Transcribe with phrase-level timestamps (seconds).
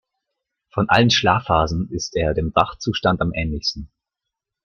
[0.73, 3.91] Von allen Schlafphasen ist er dem Wachzustand am ähnlichsten.